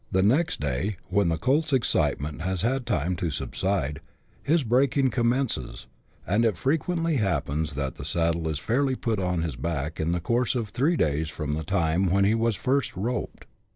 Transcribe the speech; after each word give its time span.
Next 0.11 0.59
day, 0.59 0.97
when 1.09 1.29
the 1.29 1.37
colt's 1.37 1.71
excitement 1.71 2.41
has 2.41 2.63
had 2.63 2.87
time 2.87 3.15
to 3.17 3.29
subside, 3.29 4.01
his 4.41 4.63
breaking 4.63 5.11
commences; 5.11 5.85
and 6.25 6.43
it 6.43 6.57
frequently 6.57 7.17
happens 7.17 7.73
that 7.75 7.97
the 7.97 8.03
saddle 8.03 8.47
is 8.49 8.57
fairly 8.57 8.95
put 8.95 9.19
on 9.19 9.43
his 9.43 9.55
back 9.55 9.99
in 9.99 10.11
the 10.11 10.19
course 10.19 10.55
of 10.55 10.69
three 10.69 10.95
days 10.97 11.29
from 11.29 11.53
the 11.53 11.63
time 11.63 12.07
when 12.09 12.23
he 12.25 12.33
was 12.33 12.55
first 12.55 12.97
roped. 12.97 13.45